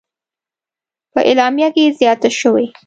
[1.13, 2.65] په اعلامیه کې زیاته شوې: